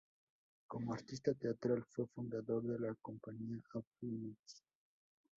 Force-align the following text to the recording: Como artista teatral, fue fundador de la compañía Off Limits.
Como 0.65 0.95
artista 0.95 1.31
teatral, 1.35 1.85
fue 1.87 2.07
fundador 2.07 2.63
de 2.63 2.79
la 2.79 2.95
compañía 3.03 3.61
Off 3.75 3.85
Limits. 4.01 4.63